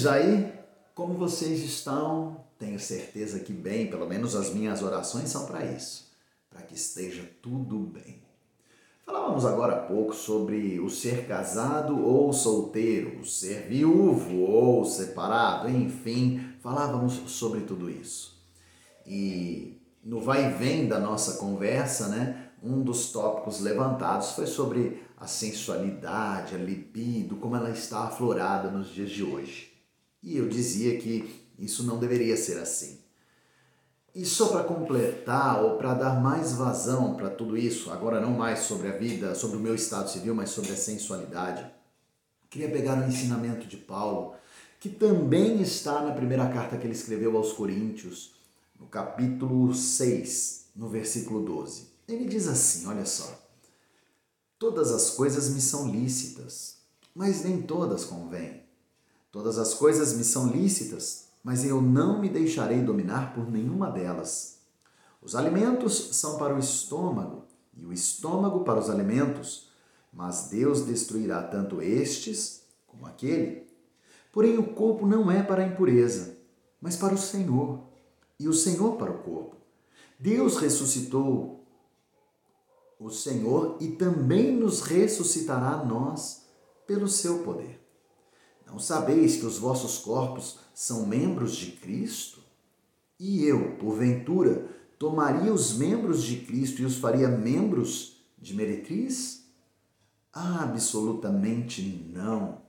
ouvintes 0.00 0.06
aí, 0.06 0.52
como 0.94 1.14
vocês 1.14 1.60
estão? 1.60 2.44
Tenho 2.58 2.78
certeza 2.78 3.40
que 3.40 3.52
bem, 3.52 3.88
pelo 3.88 4.06
menos 4.06 4.34
as 4.34 4.50
minhas 4.50 4.82
orações 4.82 5.28
são 5.28 5.46
para 5.46 5.64
isso, 5.64 6.10
para 6.48 6.62
que 6.62 6.74
esteja 6.74 7.28
tudo 7.42 7.78
bem. 7.78 8.22
Falávamos 9.04 9.44
agora 9.44 9.74
há 9.74 9.82
pouco 9.82 10.14
sobre 10.14 10.78
o 10.78 10.88
ser 10.88 11.26
casado 11.26 12.04
ou 12.04 12.32
solteiro, 12.32 13.20
o 13.20 13.26
ser 13.26 13.66
viúvo 13.66 14.42
ou 14.42 14.84
separado, 14.84 15.68
enfim, 15.68 16.54
falávamos 16.60 17.14
sobre 17.26 17.62
tudo 17.62 17.90
isso. 17.90 18.38
E 19.06 19.80
no 20.04 20.20
vai 20.20 20.46
e 20.46 20.54
vem 20.54 20.86
da 20.86 21.00
nossa 21.00 21.38
conversa, 21.38 22.08
né, 22.08 22.50
um 22.62 22.82
dos 22.82 23.10
tópicos 23.10 23.60
levantados 23.60 24.32
foi 24.32 24.46
sobre 24.46 25.02
a 25.16 25.26
sensualidade, 25.26 26.54
a 26.54 26.58
libido, 26.58 27.36
como 27.36 27.56
ela 27.56 27.70
está 27.70 28.04
aflorada 28.04 28.70
nos 28.70 28.88
dias 28.88 29.10
de 29.10 29.24
hoje. 29.24 29.69
E 30.22 30.36
eu 30.36 30.48
dizia 30.48 30.98
que 30.98 31.46
isso 31.58 31.84
não 31.84 31.98
deveria 31.98 32.36
ser 32.36 32.58
assim. 32.58 33.00
E 34.14 34.24
só 34.24 34.48
para 34.48 34.64
completar 34.64 35.62
ou 35.62 35.76
para 35.76 35.94
dar 35.94 36.20
mais 36.20 36.52
vazão 36.52 37.14
para 37.14 37.30
tudo 37.30 37.56
isso, 37.56 37.90
agora 37.90 38.20
não 38.20 38.32
mais 38.32 38.60
sobre 38.60 38.88
a 38.88 38.96
vida, 38.96 39.34
sobre 39.34 39.56
o 39.56 39.60
meu 39.60 39.74
estado 39.74 40.10
civil, 40.10 40.34
mas 40.34 40.50
sobre 40.50 40.72
a 40.72 40.76
sensualidade, 40.76 41.64
queria 42.48 42.68
pegar 42.68 42.98
o 42.98 43.08
ensinamento 43.08 43.66
de 43.68 43.76
Paulo, 43.76 44.34
que 44.80 44.88
também 44.88 45.60
está 45.62 46.02
na 46.02 46.12
primeira 46.12 46.48
carta 46.48 46.76
que 46.76 46.86
ele 46.86 46.94
escreveu 46.94 47.36
aos 47.36 47.52
Coríntios, 47.52 48.34
no 48.78 48.86
capítulo 48.86 49.72
6, 49.72 50.70
no 50.74 50.88
versículo 50.88 51.44
12. 51.44 51.88
Ele 52.08 52.24
diz 52.26 52.48
assim: 52.48 52.86
olha 52.86 53.04
só. 53.04 53.38
Todas 54.58 54.90
as 54.90 55.10
coisas 55.10 55.50
me 55.50 55.60
são 55.60 55.90
lícitas, 55.90 56.78
mas 57.14 57.44
nem 57.44 57.62
todas 57.62 58.04
convêm. 58.04 58.62
Todas 59.30 59.58
as 59.58 59.74
coisas 59.74 60.12
me 60.14 60.24
são 60.24 60.48
lícitas, 60.48 61.28
mas 61.42 61.64
eu 61.64 61.80
não 61.80 62.20
me 62.20 62.28
deixarei 62.28 62.82
dominar 62.82 63.32
por 63.32 63.48
nenhuma 63.50 63.90
delas. 63.90 64.58
Os 65.22 65.36
alimentos 65.36 66.16
são 66.16 66.36
para 66.36 66.54
o 66.54 66.58
estômago, 66.58 67.44
e 67.76 67.86
o 67.86 67.92
estômago 67.92 68.64
para 68.64 68.80
os 68.80 68.90
alimentos, 68.90 69.70
mas 70.12 70.48
Deus 70.48 70.82
destruirá 70.82 71.42
tanto 71.42 71.80
estes 71.80 72.62
como 72.86 73.06
aquele. 73.06 73.68
Porém, 74.32 74.58
o 74.58 74.74
corpo 74.74 75.06
não 75.06 75.30
é 75.30 75.42
para 75.42 75.62
a 75.62 75.66
impureza, 75.66 76.36
mas 76.80 76.96
para 76.96 77.14
o 77.14 77.18
Senhor, 77.18 77.80
e 78.38 78.48
o 78.48 78.52
Senhor 78.52 78.96
para 78.96 79.12
o 79.12 79.18
corpo. 79.18 79.56
Deus 80.18 80.56
ressuscitou 80.56 81.64
o 82.98 83.10
Senhor 83.10 83.78
e 83.80 83.92
também 83.92 84.52
nos 84.52 84.82
ressuscitará 84.82 85.70
a 85.70 85.84
nós 85.84 86.46
pelo 86.86 87.08
seu 87.08 87.38
poder. 87.38 87.79
Não 88.70 88.78
sabeis 88.78 89.36
que 89.36 89.46
os 89.46 89.58
vossos 89.58 89.98
corpos 89.98 90.58
são 90.72 91.04
membros 91.04 91.56
de 91.56 91.72
Cristo? 91.72 92.40
E 93.18 93.44
eu, 93.44 93.76
porventura, 93.76 94.68
tomaria 94.98 95.52
os 95.52 95.76
membros 95.76 96.22
de 96.22 96.36
Cristo 96.36 96.80
e 96.80 96.84
os 96.84 96.96
faria 96.96 97.28
membros 97.28 98.22
de 98.38 98.54
meretriz? 98.54 99.44
Absolutamente 100.32 101.82
não. 102.14 102.62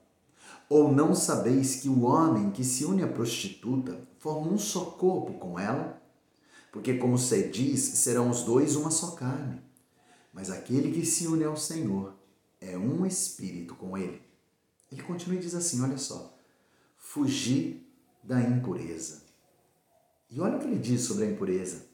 Ou 0.68 0.92
não 0.92 1.14
sabeis 1.14 1.76
que 1.76 1.88
o 1.88 2.02
homem 2.02 2.50
que 2.50 2.64
se 2.64 2.84
une 2.84 3.04
à 3.04 3.08
prostituta 3.08 4.02
forma 4.18 4.52
um 4.52 4.58
só 4.58 4.86
corpo 4.86 5.34
com 5.34 5.60
ela? 5.60 6.02
Porque, 6.72 6.96
como 6.96 7.18
se 7.18 7.50
diz, 7.50 7.82
serão 7.82 8.30
os 8.30 8.44
dois 8.44 8.76
uma 8.76 8.90
só 8.90 9.12
carne. 9.12 9.62
Mas 10.34 10.50
aquele 10.50 10.92
que 10.92 11.06
se 11.06 11.28
une 11.28 11.44
ao 11.44 11.58
Senhor 11.58 12.16
é 12.60 12.78
um 12.78 13.06
espírito 13.06 13.76
com 13.76 13.98
ele. 13.98 14.31
Ele 14.92 15.02
continua 15.04 15.38
e 15.38 15.42
diz 15.42 15.56
assim: 15.56 15.82
olha 15.82 15.98
só, 15.98 16.38
fugir 16.98 17.88
da 18.24 18.42
impureza. 18.42 19.24
E 20.30 20.40
olha 20.40 20.58
o 20.58 20.60
que 20.60 20.66
ele 20.66 20.80
diz 20.80 21.02
sobre 21.02 21.26
a 21.26 21.30
impureza. 21.30 21.86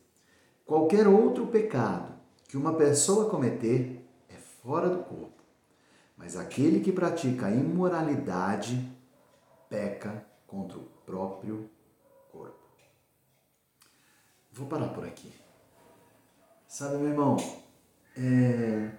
Qualquer 0.65 1.07
outro 1.07 1.47
pecado 1.47 2.13
que 2.47 2.57
uma 2.57 2.73
pessoa 2.73 3.29
cometer 3.29 4.05
é 4.29 4.35
fora 4.35 4.89
do 4.89 5.03
corpo, 5.03 5.43
mas 6.15 6.35
aquele 6.35 6.79
que 6.79 6.91
pratica 6.91 7.47
a 7.47 7.51
imoralidade 7.51 8.91
peca 9.69 10.25
contra 10.45 10.77
o 10.77 10.83
próprio 11.05 11.69
corpo. 12.31 12.67
Vou 14.51 14.67
parar 14.67 14.89
por 14.89 15.05
aqui. 15.05 15.31
Sabe, 16.67 16.97
meu 16.97 17.09
irmão, 17.09 17.37
é 18.15 18.91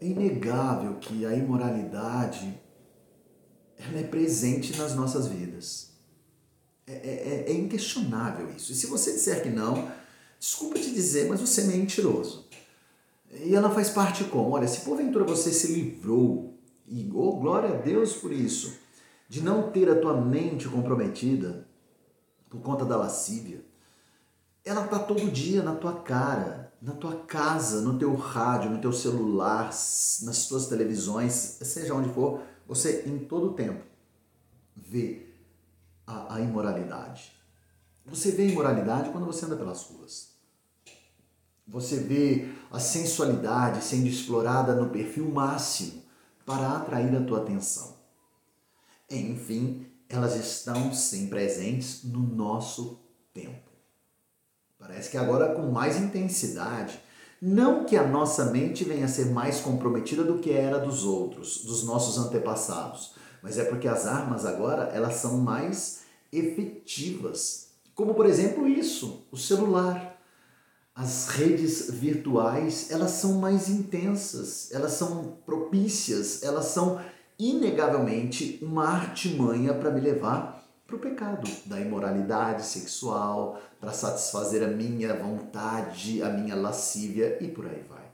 É 0.00 0.06
inegável 0.06 0.96
que 0.96 1.24
a 1.24 1.34
imoralidade 1.34 2.60
ela 3.78 4.00
é 4.00 4.02
presente 4.02 4.76
nas 4.76 4.94
nossas 4.94 5.26
vidas. 5.26 5.90
É, 6.86 6.92
é, 6.92 7.44
é, 7.48 7.52
é 7.52 7.54
inquestionável 7.54 8.50
isso. 8.54 8.72
E 8.72 8.74
se 8.74 8.86
você 8.86 9.12
disser 9.12 9.42
que 9.42 9.48
não, 9.48 9.90
desculpa 10.38 10.78
te 10.78 10.90
dizer, 10.92 11.28
mas 11.28 11.40
você 11.40 11.62
é 11.62 11.64
mentiroso. 11.64 12.46
E 13.32 13.54
ela 13.54 13.70
faz 13.70 13.90
parte 13.90 14.24
como? 14.24 14.50
Olha, 14.50 14.68
se 14.68 14.80
porventura 14.80 15.24
você 15.24 15.52
se 15.52 15.72
livrou, 15.72 16.54
e 16.86 17.10
oh, 17.12 17.36
glória 17.36 17.70
a 17.70 17.76
Deus 17.76 18.14
por 18.14 18.32
isso, 18.32 18.78
de 19.28 19.42
não 19.42 19.70
ter 19.70 19.90
a 19.90 20.00
tua 20.00 20.18
mente 20.20 20.68
comprometida 20.68 21.66
por 22.48 22.60
conta 22.60 22.84
da 22.84 22.96
lascívia, 22.96 23.64
ela 24.66 24.84
está 24.84 24.98
todo 24.98 25.30
dia 25.30 25.62
na 25.62 25.76
tua 25.76 26.00
cara, 26.00 26.72
na 26.82 26.92
tua 26.92 27.14
casa, 27.20 27.80
no 27.82 27.96
teu 27.96 28.14
rádio, 28.16 28.68
no 28.68 28.80
teu 28.80 28.92
celular, 28.92 29.66
nas 29.66 30.46
tuas 30.48 30.66
televisões, 30.66 31.32
seja 31.32 31.94
onde 31.94 32.08
for, 32.08 32.42
você 32.66 33.04
em 33.06 33.16
todo 33.20 33.50
o 33.50 33.52
tempo 33.54 33.84
vê 34.76 35.28
a, 36.04 36.34
a 36.34 36.40
imoralidade. 36.40 37.32
Você 38.04 38.32
vê 38.32 38.42
a 38.42 38.46
imoralidade 38.46 39.10
quando 39.10 39.24
você 39.24 39.46
anda 39.46 39.56
pelas 39.56 39.84
ruas. 39.84 40.34
Você 41.68 41.98
vê 41.98 42.48
a 42.70 42.80
sensualidade 42.80 43.84
sendo 43.84 44.08
explorada 44.08 44.74
no 44.74 44.90
perfil 44.90 45.30
máximo 45.30 46.02
para 46.44 46.76
atrair 46.76 47.14
a 47.16 47.24
tua 47.24 47.42
atenção. 47.42 47.94
Enfim, 49.08 49.86
elas 50.08 50.34
estão 50.34 50.92
sim 50.92 51.28
presentes 51.28 52.02
no 52.02 52.20
nosso 52.20 53.00
tempo. 53.32 53.65
Parece 54.86 55.10
que 55.10 55.18
agora 55.18 55.52
com 55.52 55.62
mais 55.62 56.00
intensidade. 56.00 57.00
Não 57.42 57.84
que 57.84 57.96
a 57.96 58.06
nossa 58.06 58.46
mente 58.46 58.84
venha 58.84 59.04
a 59.04 59.08
ser 59.08 59.26
mais 59.26 59.60
comprometida 59.60 60.22
do 60.22 60.38
que 60.38 60.52
era 60.52 60.78
dos 60.78 61.04
outros, 61.04 61.64
dos 61.64 61.84
nossos 61.84 62.16
antepassados, 62.18 63.14
mas 63.42 63.58
é 63.58 63.64
porque 63.64 63.88
as 63.88 64.06
armas 64.06 64.46
agora 64.46 64.84
elas 64.94 65.14
são 65.16 65.38
mais 65.38 66.02
efetivas. 66.32 67.68
Como 67.94 68.14
por 68.14 68.26
exemplo 68.26 68.66
isso, 68.66 69.26
o 69.30 69.36
celular. 69.36 70.14
As 70.94 71.28
redes 71.28 71.90
virtuais, 71.90 72.90
elas 72.90 73.10
são 73.10 73.34
mais 73.34 73.68
intensas, 73.68 74.72
elas 74.72 74.92
são 74.92 75.36
propícias, 75.44 76.42
elas 76.42 76.66
são 76.66 76.98
inegavelmente 77.38 78.58
uma 78.62 78.88
artimanha 78.88 79.74
para 79.74 79.90
me 79.90 80.00
levar 80.00 80.65
para 80.86 80.96
o 80.96 81.00
pecado 81.00 81.50
da 81.66 81.80
imoralidade 81.80 82.64
sexual, 82.64 83.60
para 83.80 83.92
satisfazer 83.92 84.62
a 84.62 84.68
minha 84.68 85.14
vontade, 85.14 86.22
a 86.22 86.30
minha 86.30 86.54
lascívia 86.54 87.38
e 87.40 87.48
por 87.48 87.66
aí 87.66 87.84
vai. 87.88 88.06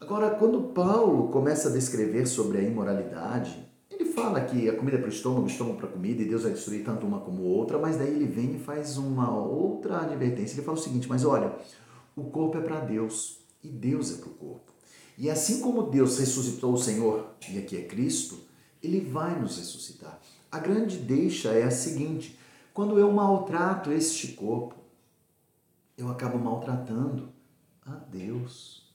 Agora, 0.00 0.30
quando 0.30 0.72
Paulo 0.72 1.28
começa 1.28 1.68
a 1.68 1.72
descrever 1.72 2.26
sobre 2.26 2.58
a 2.58 2.62
imoralidade, 2.62 3.64
ele 3.90 4.06
fala 4.06 4.40
que 4.40 4.68
a 4.68 4.76
comida 4.76 4.96
é 4.96 5.00
para 5.00 5.08
o 5.08 5.12
estômago, 5.12 5.46
o 5.46 5.48
estômago 5.48 5.78
para 5.78 5.88
a 5.88 5.92
comida, 5.92 6.22
e 6.22 6.28
Deus 6.28 6.42
vai 6.42 6.52
destruir 6.52 6.84
tanto 6.84 7.06
uma 7.06 7.20
como 7.20 7.42
outra, 7.42 7.78
mas 7.78 7.96
daí 7.96 8.10
ele 8.10 8.26
vem 8.26 8.56
e 8.56 8.58
faz 8.58 8.96
uma 8.96 9.34
outra 9.34 10.00
advertência. 10.00 10.56
Ele 10.56 10.62
fala 10.62 10.76
o 10.76 10.80
seguinte: 10.80 11.08
mas 11.08 11.24
olha, 11.24 11.54
o 12.16 12.24
corpo 12.24 12.58
é 12.58 12.60
para 12.60 12.80
Deus 12.80 13.38
e 13.62 13.68
Deus 13.68 14.12
é 14.12 14.16
para 14.20 14.30
o 14.30 14.34
corpo. 14.34 14.72
E 15.16 15.30
assim 15.30 15.60
como 15.60 15.84
Deus 15.84 16.18
ressuscitou 16.18 16.72
o 16.72 16.78
Senhor, 16.78 17.26
e 17.48 17.58
aqui 17.58 17.76
é 17.76 17.82
Cristo, 17.82 18.38
ele 18.82 19.00
vai 19.00 19.38
nos 19.40 19.58
ressuscitar. 19.58 20.20
A 20.54 20.60
grande 20.60 20.98
deixa 20.98 21.48
é 21.48 21.64
a 21.64 21.70
seguinte: 21.72 22.38
quando 22.72 22.96
eu 22.96 23.10
maltrato 23.10 23.90
este 23.90 24.28
corpo, 24.34 24.76
eu 25.98 26.08
acabo 26.08 26.38
maltratando 26.38 27.30
a 27.84 27.90
Deus. 27.90 28.88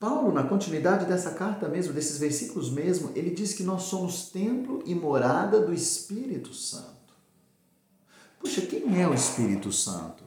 Paulo, 0.00 0.32
na 0.32 0.42
continuidade 0.42 1.04
dessa 1.04 1.32
carta 1.32 1.68
mesmo, 1.68 1.92
desses 1.92 2.16
versículos 2.16 2.70
mesmo, 2.70 3.12
ele 3.14 3.28
diz 3.28 3.52
que 3.52 3.62
nós 3.62 3.82
somos 3.82 4.30
templo 4.30 4.82
e 4.86 4.94
morada 4.94 5.60
do 5.60 5.74
Espírito 5.74 6.54
Santo. 6.54 7.12
Puxa, 8.40 8.62
quem 8.62 9.02
é 9.02 9.06
o 9.06 9.12
Espírito 9.12 9.70
Santo? 9.70 10.24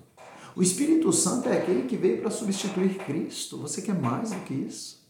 O 0.56 0.62
Espírito 0.62 1.12
Santo 1.12 1.50
é 1.50 1.58
aquele 1.58 1.88
que 1.88 1.98
veio 1.98 2.22
para 2.22 2.30
substituir 2.30 3.00
Cristo. 3.00 3.58
Você 3.58 3.82
quer 3.82 4.00
mais 4.00 4.30
do 4.30 4.40
que 4.42 4.54
isso? 4.54 5.04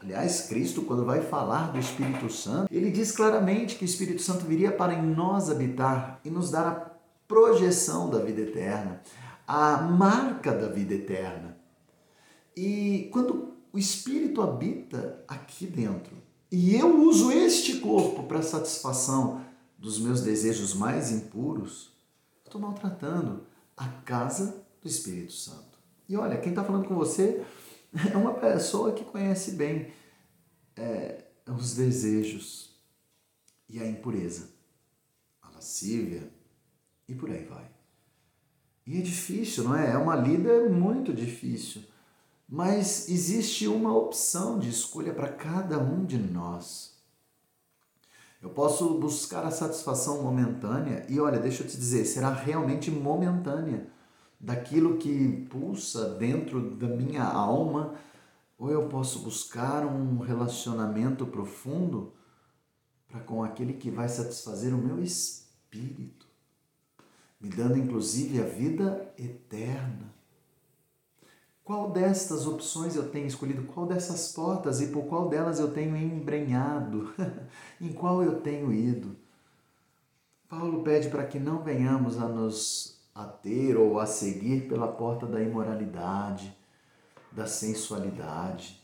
Aliás, 0.00 0.42
Cristo, 0.42 0.82
quando 0.82 1.04
vai 1.04 1.22
falar 1.22 1.72
do 1.72 1.78
Espírito 1.78 2.30
Santo, 2.30 2.72
ele 2.72 2.90
diz 2.90 3.10
claramente 3.10 3.76
que 3.76 3.84
o 3.84 3.86
Espírito 3.86 4.22
Santo 4.22 4.44
viria 4.44 4.70
para 4.70 4.94
em 4.94 5.02
nós 5.02 5.50
habitar 5.50 6.20
e 6.24 6.30
nos 6.30 6.50
dar 6.50 6.66
a 6.66 6.90
projeção 7.26 8.08
da 8.08 8.20
vida 8.20 8.42
eterna, 8.42 9.02
a 9.46 9.78
marca 9.82 10.52
da 10.52 10.68
vida 10.68 10.94
eterna. 10.94 11.56
E 12.56 13.08
quando 13.12 13.54
o 13.72 13.78
Espírito 13.78 14.40
habita 14.40 15.22
aqui 15.26 15.66
dentro, 15.66 16.16
e 16.50 16.74
eu 16.74 17.02
uso 17.02 17.30
este 17.30 17.78
corpo 17.78 18.22
para 18.22 18.40
satisfação 18.40 19.42
dos 19.76 19.98
meus 20.00 20.22
desejos 20.22 20.74
mais 20.74 21.10
impuros, 21.10 21.92
estou 22.44 22.60
maltratando 22.60 23.42
a 23.76 23.86
casa 23.86 24.64
do 24.80 24.88
Espírito 24.88 25.32
Santo. 25.32 25.78
E 26.08 26.16
olha, 26.16 26.38
quem 26.38 26.50
está 26.50 26.64
falando 26.64 26.88
com 26.88 26.94
você 26.94 27.44
é 28.12 28.16
uma 28.16 28.34
pessoa 28.34 28.92
que 28.92 29.04
conhece 29.04 29.52
bem 29.52 29.92
é, 30.76 31.24
os 31.46 31.74
desejos 31.74 32.76
e 33.68 33.80
a 33.80 33.86
impureza, 33.86 34.48
a 35.42 35.50
lascívia 35.50 36.28
e 37.08 37.14
por 37.14 37.30
aí 37.30 37.44
vai. 37.44 37.68
E 38.86 38.98
é 38.98 39.02
difícil, 39.02 39.64
não 39.64 39.76
é? 39.76 39.92
É 39.92 39.98
uma 39.98 40.16
lida 40.16 40.68
muito 40.68 41.12
difícil. 41.12 41.82
Mas 42.48 43.08
existe 43.08 43.66
uma 43.66 43.94
opção 43.94 44.58
de 44.58 44.70
escolha 44.70 45.12
para 45.12 45.28
cada 45.30 45.78
um 45.78 46.06
de 46.06 46.16
nós. 46.16 46.96
Eu 48.40 48.48
posso 48.50 48.98
buscar 48.98 49.44
a 49.44 49.50
satisfação 49.50 50.22
momentânea, 50.22 51.04
e 51.08 51.20
olha, 51.20 51.38
deixa 51.38 51.62
eu 51.62 51.66
te 51.66 51.76
dizer, 51.76 52.04
será 52.04 52.32
realmente 52.32 52.90
momentânea 52.90 53.86
daquilo 54.40 54.98
que 54.98 55.46
pulsa 55.50 56.14
dentro 56.14 56.70
da 56.76 56.86
minha 56.86 57.24
alma, 57.24 57.94
ou 58.58 58.70
eu 58.70 58.88
posso 58.88 59.20
buscar 59.20 59.84
um 59.84 60.18
relacionamento 60.18 61.26
profundo 61.26 62.12
para 63.08 63.20
com 63.20 63.42
aquele 63.42 63.72
que 63.72 63.90
vai 63.90 64.08
satisfazer 64.08 64.74
o 64.74 64.78
meu 64.78 65.02
espírito, 65.02 66.26
me 67.40 67.48
dando 67.48 67.78
inclusive 67.78 68.40
a 68.40 68.44
vida 68.44 69.12
eterna. 69.18 70.12
Qual 71.64 71.90
destas 71.90 72.46
opções 72.46 72.96
eu 72.96 73.10
tenho 73.10 73.26
escolhido? 73.26 73.64
Qual 73.64 73.86
dessas 73.86 74.32
portas 74.32 74.80
e 74.80 74.86
por 74.86 75.04
qual 75.04 75.28
delas 75.28 75.58
eu 75.58 75.70
tenho 75.70 75.94
embrenhado? 75.96 77.12
em 77.78 77.92
qual 77.92 78.22
eu 78.22 78.40
tenho 78.40 78.72
ido? 78.72 79.14
Paulo 80.48 80.82
pede 80.82 81.10
para 81.10 81.26
que 81.26 81.38
não 81.38 81.62
venhamos 81.62 82.16
a 82.16 82.26
nos 82.26 82.97
ater 83.18 83.76
ou 83.76 83.98
a 83.98 84.06
seguir 84.06 84.68
pela 84.68 84.86
porta 84.86 85.26
da 85.26 85.42
imoralidade, 85.42 86.56
da 87.32 87.46
sensualidade. 87.46 88.80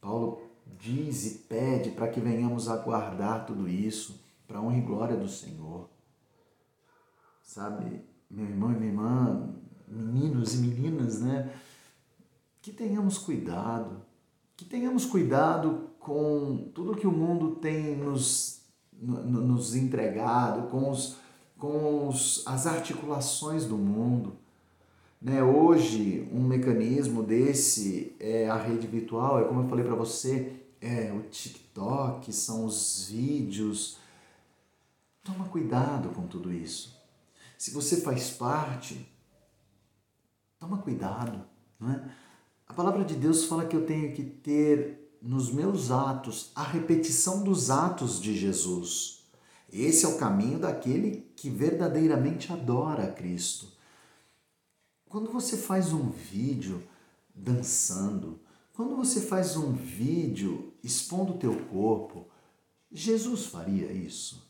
Paulo 0.00 0.42
diz 0.78 1.26
e 1.26 1.38
pede 1.40 1.90
para 1.90 2.08
que 2.08 2.20
venhamos 2.20 2.68
a 2.68 2.76
guardar 2.76 3.44
tudo 3.44 3.68
isso 3.68 4.18
para 4.46 4.58
a 4.58 4.62
honra 4.62 4.78
e 4.78 4.80
glória 4.80 5.16
do 5.16 5.28
Senhor. 5.28 5.88
Sabe, 7.42 8.02
meu 8.30 8.46
irmão 8.46 8.72
e 8.72 8.76
minha 8.76 8.90
irmã, 8.90 9.54
meninos 9.86 10.54
e 10.54 10.58
meninas, 10.58 11.20
né? 11.20 11.52
que 12.62 12.72
tenhamos 12.72 13.18
cuidado, 13.18 14.00
que 14.56 14.64
tenhamos 14.64 15.04
cuidado 15.04 15.90
com 15.98 16.70
tudo 16.74 16.96
que 16.96 17.06
o 17.06 17.12
mundo 17.12 17.56
tem 17.56 17.94
nos, 17.94 18.62
nos 18.98 19.74
entregado, 19.74 20.70
com, 20.70 20.90
os, 20.90 21.18
com 21.64 22.08
os, 22.08 22.42
as 22.44 22.66
articulações 22.66 23.64
do 23.64 23.78
mundo. 23.78 24.36
Né? 25.18 25.42
Hoje, 25.42 26.28
um 26.30 26.42
mecanismo 26.42 27.22
desse 27.22 28.14
é 28.20 28.50
a 28.50 28.56
rede 28.56 28.86
virtual, 28.86 29.40
é 29.40 29.44
como 29.44 29.62
eu 29.62 29.68
falei 29.70 29.82
para 29.82 29.94
você, 29.94 30.60
é 30.78 31.10
o 31.10 31.22
TikTok, 31.22 32.30
são 32.34 32.66
os 32.66 33.08
vídeos. 33.08 33.96
Toma 35.22 35.48
cuidado 35.48 36.10
com 36.10 36.26
tudo 36.26 36.52
isso. 36.52 36.94
Se 37.56 37.70
você 37.70 38.02
faz 38.02 38.28
parte, 38.28 39.10
toma 40.60 40.76
cuidado, 40.76 41.46
não 41.80 41.92
é? 41.92 42.10
A 42.68 42.74
palavra 42.74 43.06
de 43.06 43.14
Deus 43.14 43.46
fala 43.46 43.64
que 43.64 43.74
eu 43.74 43.86
tenho 43.86 44.12
que 44.12 44.22
ter 44.22 45.16
nos 45.22 45.50
meus 45.50 45.90
atos 45.90 46.52
a 46.54 46.62
repetição 46.62 47.42
dos 47.42 47.70
atos 47.70 48.20
de 48.20 48.36
Jesus. 48.36 49.13
Esse 49.74 50.04
é 50.04 50.08
o 50.08 50.18
caminho 50.18 50.60
daquele 50.60 51.28
que 51.34 51.50
verdadeiramente 51.50 52.52
adora 52.52 53.04
a 53.04 53.12
Cristo. 53.12 53.66
Quando 55.08 55.32
você 55.32 55.56
faz 55.56 55.92
um 55.92 56.10
vídeo 56.10 56.80
dançando, 57.34 58.38
quando 58.72 58.94
você 58.94 59.20
faz 59.20 59.56
um 59.56 59.72
vídeo 59.72 60.72
expondo 60.80 61.32
o 61.32 61.38
teu 61.38 61.56
corpo, 61.66 62.28
Jesus 62.92 63.46
faria 63.46 63.90
isso? 63.90 64.48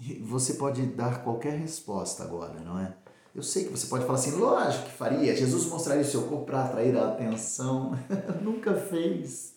E 0.00 0.14
você 0.14 0.54
pode 0.54 0.84
dar 0.84 1.22
qualquer 1.22 1.56
resposta 1.56 2.24
agora, 2.24 2.58
não 2.58 2.76
é? 2.76 2.96
Eu 3.32 3.44
sei 3.44 3.66
que 3.66 3.70
você 3.70 3.86
pode 3.86 4.04
falar 4.04 4.18
assim, 4.18 4.32
lógico 4.32 4.86
que 4.86 4.92
faria. 4.92 5.36
Jesus 5.36 5.66
mostraria 5.66 6.02
o 6.02 6.10
seu 6.10 6.24
corpo 6.24 6.46
para 6.46 6.64
atrair 6.64 6.96
a 6.96 7.12
atenção. 7.12 7.92
Nunca 8.42 8.74
fez. 8.74 9.54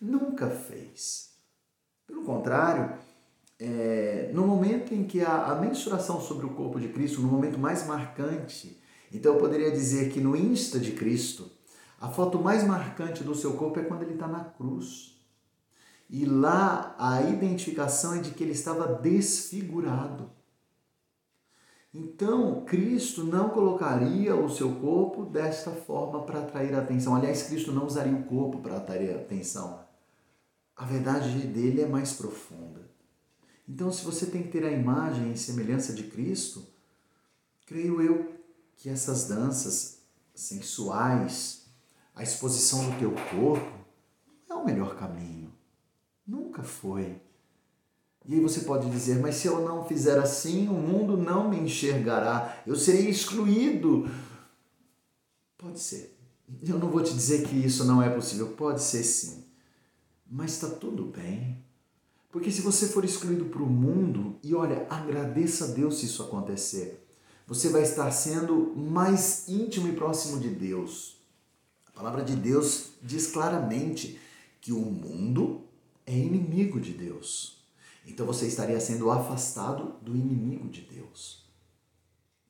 Nunca 0.00 0.48
fez. 0.48 1.34
Pelo 2.06 2.24
contrário, 2.24 3.03
é, 3.58 4.30
no 4.32 4.46
momento 4.46 4.94
em 4.94 5.04
que 5.04 5.20
a, 5.20 5.46
a 5.46 5.54
mensuração 5.56 6.20
sobre 6.20 6.46
o 6.46 6.50
corpo 6.50 6.80
de 6.80 6.88
Cristo, 6.88 7.20
no 7.20 7.28
momento 7.28 7.58
mais 7.58 7.86
marcante, 7.86 8.80
então 9.12 9.34
eu 9.34 9.40
poderia 9.40 9.70
dizer 9.70 10.10
que 10.10 10.20
no 10.20 10.36
Insta 10.36 10.78
de 10.78 10.92
Cristo, 10.92 11.50
a 12.00 12.08
foto 12.08 12.38
mais 12.38 12.64
marcante 12.64 13.22
do 13.22 13.34
seu 13.34 13.54
corpo 13.54 13.78
é 13.78 13.84
quando 13.84 14.02
ele 14.02 14.14
está 14.14 14.26
na 14.26 14.44
cruz. 14.44 15.14
E 16.10 16.24
lá 16.26 16.94
a 16.98 17.22
identificação 17.22 18.14
é 18.14 18.20
de 18.20 18.32
que 18.32 18.42
ele 18.42 18.52
estava 18.52 18.86
desfigurado. 18.86 20.30
Então, 21.94 22.64
Cristo 22.64 23.22
não 23.22 23.50
colocaria 23.50 24.34
o 24.34 24.50
seu 24.50 24.74
corpo 24.76 25.24
desta 25.24 25.70
forma 25.70 26.22
para 26.24 26.40
atrair 26.40 26.74
a 26.74 26.80
atenção. 26.80 27.14
Aliás, 27.14 27.44
Cristo 27.44 27.70
não 27.70 27.86
usaria 27.86 28.12
o 28.12 28.24
corpo 28.24 28.58
para 28.58 28.76
atrair 28.76 29.14
a 29.14 29.20
atenção. 29.20 29.80
A 30.76 30.84
verdade 30.84 31.38
dele 31.46 31.82
é 31.82 31.86
mais 31.86 32.12
profunda. 32.12 32.83
Então, 33.68 33.90
se 33.90 34.04
você 34.04 34.26
tem 34.26 34.42
que 34.42 34.50
ter 34.50 34.64
a 34.64 34.70
imagem 34.70 35.32
e 35.32 35.38
semelhança 35.38 35.92
de 35.92 36.04
Cristo, 36.04 36.66
creio 37.66 38.00
eu 38.00 38.34
que 38.76 38.88
essas 38.88 39.26
danças 39.26 39.98
sensuais, 40.34 41.66
a 42.14 42.22
exposição 42.22 42.90
do 42.90 42.98
teu 42.98 43.12
corpo, 43.30 43.72
não 44.48 44.58
é 44.58 44.62
o 44.62 44.66
melhor 44.66 44.96
caminho. 44.96 45.52
Nunca 46.26 46.62
foi. 46.62 47.20
E 48.26 48.34
aí 48.34 48.40
você 48.40 48.60
pode 48.60 48.90
dizer, 48.90 49.18
mas 49.18 49.36
se 49.36 49.46
eu 49.46 49.60
não 49.60 49.84
fizer 49.84 50.18
assim, 50.18 50.68
o 50.68 50.74
mundo 50.74 51.16
não 51.16 51.48
me 51.48 51.58
enxergará, 51.58 52.62
eu 52.66 52.74
serei 52.74 53.08
excluído. 53.08 54.10
Pode 55.58 55.78
ser. 55.78 56.18
Eu 56.66 56.78
não 56.78 56.90
vou 56.90 57.02
te 57.02 57.12
dizer 57.12 57.46
que 57.46 57.54
isso 57.54 57.84
não 57.84 58.02
é 58.02 58.08
possível, 58.08 58.48
pode 58.52 58.82
ser 58.82 59.02
sim. 59.02 59.44
Mas 60.30 60.52
está 60.52 60.68
tudo 60.68 61.04
bem. 61.04 61.62
Porque 62.34 62.50
se 62.50 62.62
você 62.62 62.88
for 62.88 63.04
excluído 63.04 63.44
para 63.44 63.62
o 63.62 63.66
mundo, 63.66 64.40
e 64.42 64.56
olha, 64.56 64.88
agradeça 64.90 65.66
a 65.66 65.68
Deus 65.68 65.98
se 65.98 66.06
isso 66.06 66.20
acontecer, 66.20 67.06
você 67.46 67.68
vai 67.68 67.82
estar 67.82 68.10
sendo 68.10 68.74
mais 68.74 69.48
íntimo 69.48 69.86
e 69.86 69.92
próximo 69.92 70.40
de 70.40 70.48
Deus. 70.48 71.16
A 71.86 71.92
palavra 71.92 72.24
de 72.24 72.34
Deus 72.34 72.88
diz 73.00 73.28
claramente 73.28 74.18
que 74.60 74.72
o 74.72 74.80
mundo 74.80 75.62
é 76.04 76.12
inimigo 76.12 76.80
de 76.80 76.90
Deus. 76.90 77.64
Então 78.04 78.26
você 78.26 78.48
estaria 78.48 78.80
sendo 78.80 79.12
afastado 79.12 79.94
do 80.02 80.16
inimigo 80.16 80.68
de 80.68 80.80
Deus. 80.80 81.46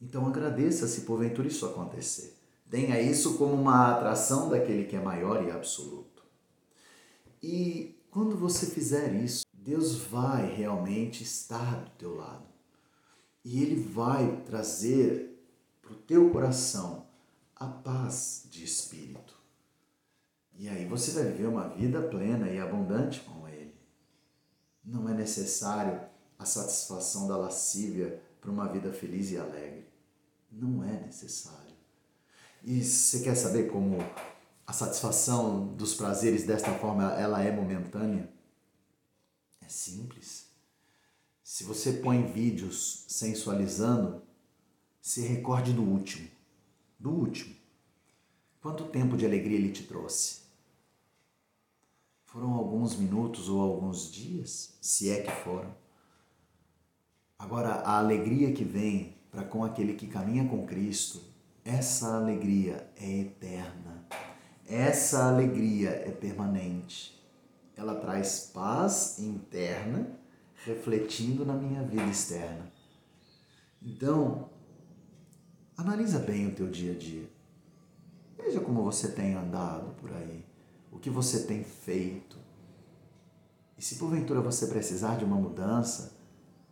Então 0.01 0.27
agradeça 0.27 0.89
se 0.89 1.03
porventura 1.03 1.47
isso 1.47 1.67
acontecer. 1.67 2.39
Tenha 2.71 2.99
isso 3.03 3.37
como 3.37 3.53
uma 3.53 3.93
atração 3.93 4.49
daquele 4.49 4.85
que 4.85 4.97
é 4.97 5.01
maior 5.01 5.47
e 5.47 5.51
absoluto. 5.51 6.23
E 7.43 7.95
quando 8.11 8.35
você 8.35 8.65
fizer 8.65 9.15
isso, 9.23 9.44
Deus 9.65 9.97
vai 9.97 10.47
realmente 10.55 11.23
estar 11.23 11.85
do 11.85 11.91
teu 11.93 12.15
lado. 12.15 12.45
E 13.45 13.63
Ele 13.63 13.83
vai 13.83 14.43
trazer 14.47 15.43
para 15.81 15.93
o 15.93 15.97
teu 15.97 16.31
coração 16.31 17.07
a 17.57 17.67
paz 17.67 18.47
de 18.51 18.65
espírito. 18.65 19.35
E 20.57 20.69
aí 20.69 20.85
você 20.85 21.11
vai 21.13 21.25
viver 21.25 21.47
uma 21.47 21.69
vida 21.69 22.01
plena 22.03 22.49
e 22.49 22.61
abundante 22.61 23.21
com 23.21 23.45
não 24.85 25.09
é 25.09 25.15
necessário 25.15 25.99
a 26.39 26.45
satisfação 26.45 27.27
da 27.27 27.37
lascívia 27.37 28.21
para 28.41 28.51
uma 28.51 28.69
vida 28.69 28.93
feliz 28.93 29.31
e 29.31 29.39
alegre. 29.39 29.89
Não 30.53 30.85
é 30.85 31.01
necessário. 31.01 31.75
E 32.63 32.85
você 32.85 33.21
quer 33.21 33.35
saber 33.35 33.71
como 33.71 33.97
a 34.67 34.73
satisfação 34.73 35.69
dos 35.69 35.95
prazeres 35.95 36.45
desta 36.45 36.73
forma 36.75 37.15
ela 37.15 37.43
é 37.43 37.51
momentânea? 37.51 38.29
É 39.65 39.69
simples. 39.69 40.47
Se 41.43 41.65
você 41.65 41.95
põe 41.95 42.23
vídeos 42.25 43.05
sensualizando, 43.09 44.23
se 45.01 45.23
recorde 45.23 45.73
do 45.73 45.83
último. 45.83 46.29
Do 46.99 47.11
último. 47.11 47.55
Quanto 48.61 48.85
tempo 48.89 49.17
de 49.17 49.27
alegria 49.27 49.59
ele 49.59 49.73
te 49.73 49.85
trouxe? 49.85 50.43
Foram 52.25 52.53
alguns 52.55 52.97
minutos 52.97 53.49
ou 53.49 53.61
alguns 53.61 54.11
dias, 54.11 54.77
se 54.81 55.11
é 55.11 55.23
que 55.23 55.31
foram. 55.31 55.75
Agora, 57.39 57.75
a 57.75 57.99
alegria 57.99 58.53
que 58.53 58.65
vem 58.65 59.17
para 59.31 59.45
com 59.45 59.65
aquele 59.65 59.95
que 59.95 60.07
caminha 60.07 60.49
com 60.49 60.67
Cristo, 60.67 61.21
essa 61.65 62.17
alegria 62.17 62.91
é 62.97 63.21
eterna. 63.21 64.07
Essa 64.67 65.29
alegria 65.29 65.91
é 65.91 66.11
permanente. 66.11 67.15
Ela 67.77 67.97
traz 67.97 68.51
paz 68.53 69.19
interna, 69.19 70.19
refletindo 70.65 71.45
na 71.45 71.55
minha 71.55 71.83
vida 71.83 72.05
externa. 72.05 72.73
Então, 73.83 74.49
analisa 75.77 76.19
bem 76.19 76.49
o 76.49 76.55
teu 76.55 76.71
dia 76.71 76.93
a 76.93 76.97
dia. 76.97 77.29
Veja 78.37 78.61
como 78.61 78.83
você 78.83 79.13
tem 79.13 79.35
andado 79.35 79.95
por 79.95 80.13
aí, 80.13 80.45
o 80.91 80.99
que 80.99 81.11
você 81.11 81.45
tem 81.45 81.65
feito. 81.65 82.39
E 83.77 83.83
se 83.83 83.97
porventura 83.97 84.41
você 84.41 84.67
precisar 84.69 85.17
de 85.17 85.25
uma 85.25 85.37
mudança, 85.37 86.17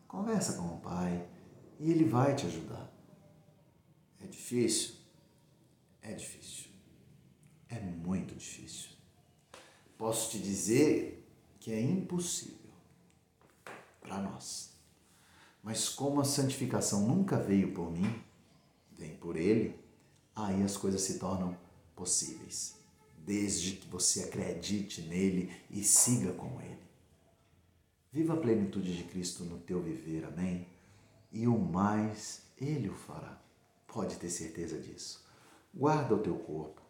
conversa 0.07 0.55
com 0.55 0.77
o 0.77 0.81
Pai 0.81 1.27
e 1.81 1.91
Ele 1.91 2.05
vai 2.05 2.35
te 2.35 2.47
ajudar. 2.47 2.91
É 4.21 4.27
difícil? 4.27 4.95
É 6.01 6.15
difícil. 6.15 6.71
É 7.69 7.81
muito 7.81 8.35
difícil. 8.35 8.91
Posso 10.03 10.33
te 10.33 10.41
dizer 10.41 11.25
que 11.61 11.71
é 11.71 11.81
impossível 11.81 12.73
para 14.01 14.21
nós. 14.21 14.73
Mas 15.63 15.89
como 15.89 16.21
a 16.21 16.25
santificação 16.25 17.07
nunca 17.07 17.37
veio 17.37 17.73
por 17.73 17.89
mim, 17.89 18.13
vem 18.99 19.15
por 19.15 19.37
Ele, 19.37 19.79
aí 20.35 20.61
as 20.65 20.77
coisas 20.77 21.03
se 21.03 21.21
tornam 21.21 21.57
possíveis. 21.95 22.75
Desde 23.17 23.77
que 23.77 23.87
você 23.87 24.25
acredite 24.25 25.03
nele 25.03 25.53
e 25.71 25.85
siga 25.85 26.33
com 26.33 26.61
Ele. 26.61 26.83
Viva 28.11 28.35
a 28.35 28.39
plenitude 28.39 28.97
de 28.97 29.05
Cristo 29.05 29.45
no 29.45 29.61
teu 29.61 29.81
viver, 29.81 30.25
amém? 30.25 30.67
E 31.31 31.47
o 31.47 31.57
mais 31.57 32.43
Ele 32.61 32.89
o 32.89 32.95
fará. 32.95 33.41
Pode 33.87 34.17
ter 34.17 34.31
certeza 34.31 34.81
disso. 34.81 35.25
Guarda 35.73 36.17
o 36.17 36.23
teu 36.25 36.35
corpo 36.41 36.83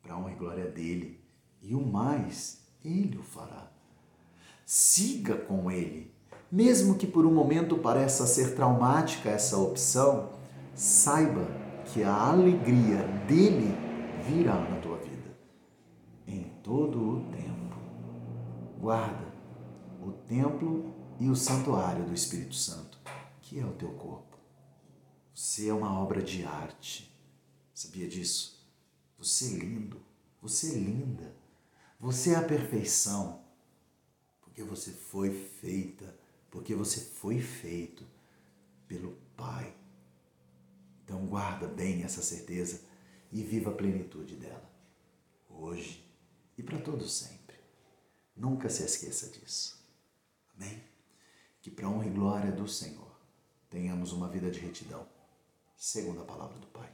para 0.00 0.16
honra 0.16 0.32
e 0.32 0.36
glória 0.36 0.66
dele, 0.66 1.19
e 1.62 1.74
o 1.74 1.84
mais 1.84 2.60
Ele 2.84 3.18
o 3.18 3.22
fará. 3.22 3.70
Siga 4.64 5.36
com 5.36 5.70
Ele. 5.70 6.12
Mesmo 6.50 6.96
que 6.96 7.06
por 7.06 7.24
um 7.24 7.32
momento 7.32 7.78
pareça 7.78 8.26
ser 8.26 8.54
traumática 8.54 9.30
essa 9.30 9.56
opção, 9.56 10.30
saiba 10.74 11.46
que 11.86 12.02
a 12.02 12.14
alegria 12.14 13.06
dele 13.26 13.74
virá 14.26 14.54
na 14.54 14.80
tua 14.80 14.96
vida. 14.96 15.36
Em 16.26 16.44
todo 16.62 16.98
o 16.98 17.20
tempo. 17.30 17.76
Guarda 18.80 19.30
o 20.02 20.12
templo 20.12 20.94
e 21.18 21.28
o 21.28 21.36
santuário 21.36 22.04
do 22.04 22.14
Espírito 22.14 22.54
Santo, 22.54 22.98
que 23.40 23.60
é 23.60 23.64
o 23.64 23.72
teu 23.72 23.90
corpo. 23.90 24.38
Você 25.34 25.68
é 25.68 25.74
uma 25.74 25.98
obra 26.00 26.22
de 26.22 26.44
arte. 26.44 27.14
Sabia 27.74 28.08
disso? 28.08 28.66
Você 29.18 29.54
é 29.54 29.58
lindo. 29.58 30.00
Você 30.42 30.74
é 30.74 30.78
linda. 30.78 31.39
Você 32.00 32.32
é 32.32 32.36
a 32.36 32.42
perfeição. 32.42 33.44
Porque 34.40 34.62
você 34.62 34.90
foi 34.90 35.30
feita, 35.60 36.18
porque 36.50 36.74
você 36.74 37.00
foi 37.00 37.40
feito 37.40 38.04
pelo 38.88 39.16
Pai. 39.36 39.74
Então 41.04 41.26
guarda 41.26 41.68
bem 41.68 42.02
essa 42.02 42.22
certeza 42.22 42.80
e 43.30 43.42
viva 43.42 43.70
a 43.70 43.74
plenitude 43.74 44.36
dela. 44.36 44.68
Hoje 45.48 46.04
e 46.56 46.62
para 46.62 46.78
todo 46.78 47.08
sempre. 47.08 47.56
Nunca 48.36 48.68
se 48.68 48.82
esqueça 48.82 49.28
disso. 49.28 49.78
Amém? 50.54 50.82
Que 51.62 51.70
para 51.70 51.88
honra 51.88 52.06
e 52.06 52.10
glória 52.10 52.52
do 52.52 52.66
Senhor 52.66 53.10
tenhamos 53.68 54.12
uma 54.12 54.28
vida 54.28 54.50
de 54.50 54.58
retidão, 54.58 55.06
segundo 55.76 56.20
a 56.20 56.24
palavra 56.24 56.58
do 56.58 56.66
Pai. 56.66 56.90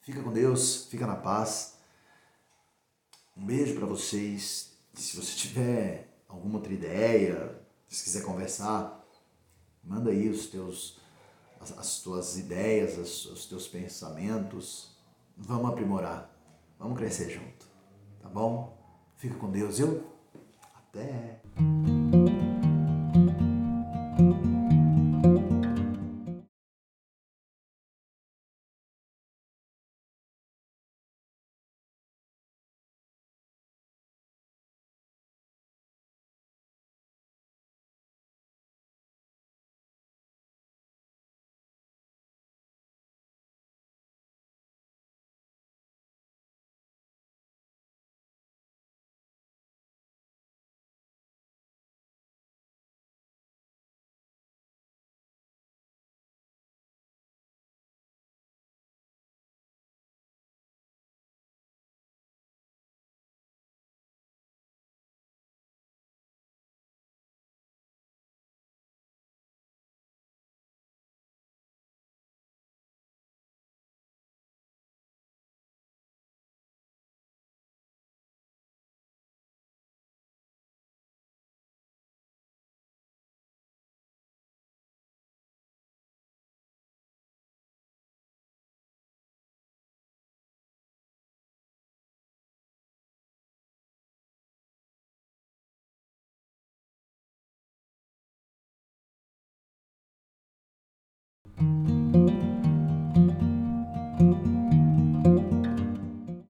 Fica 0.00 0.22
com 0.22 0.32
Deus, 0.32 0.86
fica 0.86 1.06
na 1.06 1.16
paz. 1.16 1.79
Um 3.40 3.46
beijo 3.46 3.74
para 3.74 3.86
vocês. 3.86 4.74
Se 4.92 5.16
você 5.16 5.34
tiver 5.34 6.12
alguma 6.28 6.56
outra 6.56 6.74
ideia, 6.74 7.58
se 7.88 8.04
quiser 8.04 8.22
conversar, 8.22 9.02
manda 9.82 10.10
aí 10.10 10.28
os 10.28 10.48
teus, 10.48 10.98
as, 11.58 11.76
as 11.78 12.00
tuas 12.02 12.38
ideias, 12.38 12.98
as, 12.98 13.24
os 13.24 13.46
teus 13.46 13.66
pensamentos. 13.66 14.90
Vamos 15.38 15.70
aprimorar, 15.70 16.30
vamos 16.78 16.98
crescer 16.98 17.30
junto, 17.30 17.66
tá 18.20 18.28
bom? 18.28 18.76
Fica 19.16 19.34
com 19.36 19.50
Deus, 19.50 19.80
eu 19.80 20.04
até. 20.74 21.40